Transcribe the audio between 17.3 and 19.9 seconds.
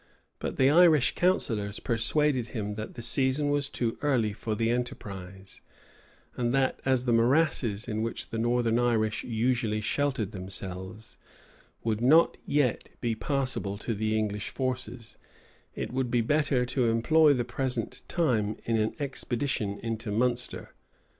the present time in an expedition